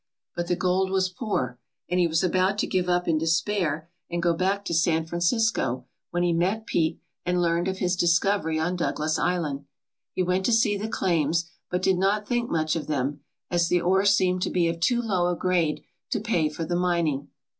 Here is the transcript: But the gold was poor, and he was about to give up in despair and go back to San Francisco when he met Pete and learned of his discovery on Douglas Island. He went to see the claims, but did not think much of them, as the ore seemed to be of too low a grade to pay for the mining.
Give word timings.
But 0.35 0.47
the 0.47 0.55
gold 0.55 0.89
was 0.89 1.09
poor, 1.09 1.59
and 1.87 1.99
he 1.99 2.07
was 2.07 2.23
about 2.23 2.57
to 2.57 2.65
give 2.65 2.89
up 2.89 3.07
in 3.07 3.19
despair 3.19 3.87
and 4.09 4.19
go 4.19 4.33
back 4.33 4.65
to 4.65 4.73
San 4.73 5.05
Francisco 5.05 5.85
when 6.09 6.23
he 6.23 6.33
met 6.33 6.65
Pete 6.65 6.99
and 7.23 7.39
learned 7.39 7.67
of 7.67 7.77
his 7.77 7.95
discovery 7.95 8.57
on 8.57 8.75
Douglas 8.75 9.19
Island. 9.19 9.65
He 10.11 10.23
went 10.23 10.43
to 10.45 10.53
see 10.53 10.75
the 10.75 10.89
claims, 10.89 11.51
but 11.69 11.83
did 11.83 11.99
not 11.99 12.27
think 12.27 12.49
much 12.49 12.75
of 12.75 12.87
them, 12.87 13.19
as 13.51 13.67
the 13.67 13.79
ore 13.81 14.05
seemed 14.05 14.41
to 14.41 14.49
be 14.49 14.67
of 14.67 14.79
too 14.79 15.03
low 15.03 15.27
a 15.27 15.35
grade 15.35 15.83
to 16.09 16.19
pay 16.19 16.49
for 16.49 16.65
the 16.65 16.75
mining. 16.75 17.27